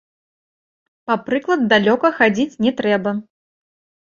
[1.11, 3.11] Па прыклад далёка хадзіць не трэба.